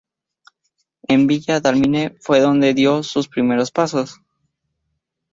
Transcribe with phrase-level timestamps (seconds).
[1.03, 4.19] En Villa Dálmine fue donde dio sus primeros pasos.